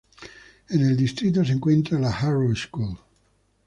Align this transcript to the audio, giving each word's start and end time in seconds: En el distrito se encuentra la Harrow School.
En 0.69 0.81
el 0.81 0.97
distrito 0.97 1.45
se 1.45 1.51
encuentra 1.51 1.99
la 1.99 2.09
Harrow 2.09 2.55
School. 2.55 2.97